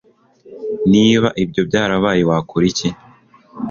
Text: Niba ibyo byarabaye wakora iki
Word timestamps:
Niba 0.91 1.27
ibyo 1.43 1.61
byarabaye 1.69 2.21
wakora 2.29 2.63
iki 2.71 2.89